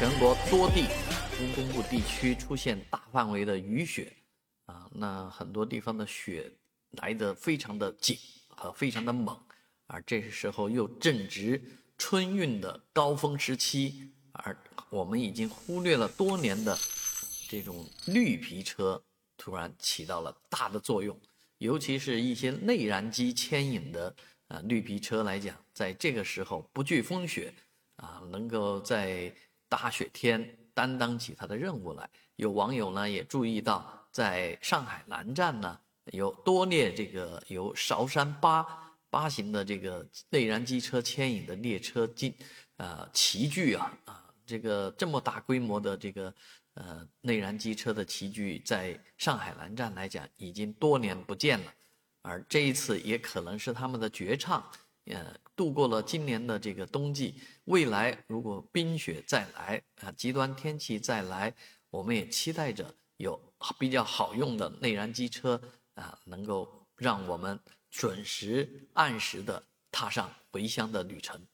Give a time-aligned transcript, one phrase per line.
[0.00, 0.86] 全国多地
[1.36, 4.10] 中东部地区出现大范围的雨雪，
[4.64, 6.50] 啊，那很多地方的雪
[6.92, 8.16] 来得非常的紧
[8.48, 9.38] 和非常的猛，
[9.88, 11.62] 而这时候又正值
[11.98, 14.56] 春运的高峰时期，而
[14.88, 16.74] 我们已经忽略了多年的
[17.46, 19.04] 这种绿皮车
[19.36, 21.14] 突然起到了大的作用，
[21.58, 24.16] 尤其是一些内燃机牵引的
[24.48, 27.52] 啊绿皮车来讲，在这个时候不惧风雪。
[27.96, 29.30] 啊，能够在
[29.70, 32.10] 大雪天担当起他的任务来。
[32.36, 35.78] 有网友呢也注意到，在上海南站呢
[36.12, 38.66] 有多列这个由韶山八
[39.08, 42.34] 八型的这个内燃机车牵引的列车进，
[42.76, 46.34] 呃齐聚啊啊，这个这么大规模的这个
[46.74, 51.72] 呃内燃机车的齐聚，在上海南站来讲已经多年不见了，
[52.22, 54.64] 而这一次也可能是他们的绝唱。
[55.06, 61.54] 呃，度过了今年的这个冬季，未来如果冰雪再来啊，极端天气再来，
[61.90, 63.40] 我们也期待着有
[63.78, 65.60] 比较好用的内燃机车
[65.94, 67.58] 啊，能够让我们
[67.90, 71.44] 准时按时的踏上回乡的旅程。